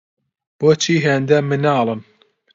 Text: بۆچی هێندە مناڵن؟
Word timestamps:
بۆچی 0.59 0.95
هێندە 1.05 1.37
مناڵن؟ 1.49 2.01